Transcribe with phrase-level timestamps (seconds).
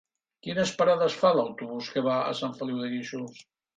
[0.45, 3.45] Quines parades fa l'autobús que va a Sant Feliu de Guíxols?